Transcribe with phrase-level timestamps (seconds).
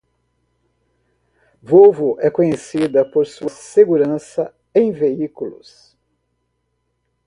[1.61, 5.95] Volvo é conhecida por sua segurança em veículos.